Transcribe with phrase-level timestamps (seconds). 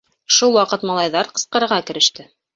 [0.37, 2.29] Шул ваҡыт малайҙар ҡысҡырырға кереште: